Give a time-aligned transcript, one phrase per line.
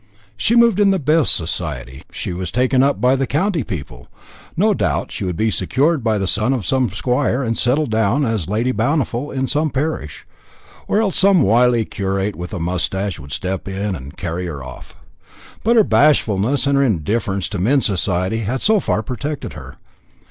[0.35, 4.07] She moved in the best society, she was taken up by the county people.
[4.57, 8.25] No doubt she would be secured by the son of some squire, and settle down
[8.25, 10.25] as Lady Bountiful in some parish;
[10.87, 14.95] or else some wily curate with a moustache would step in and carry her off.
[15.63, 19.75] But her bashfulness and her indifference to men's society had so far protected her.